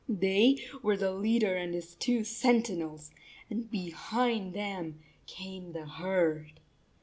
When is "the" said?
0.97-1.11, 5.73-5.85